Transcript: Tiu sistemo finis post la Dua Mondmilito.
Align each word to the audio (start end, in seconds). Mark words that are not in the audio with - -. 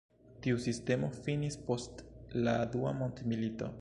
Tiu 0.45 0.61
sistemo 0.63 1.09
finis 1.27 1.57
post 1.67 2.03
la 2.49 2.57
Dua 2.77 2.95
Mondmilito. 3.03 3.69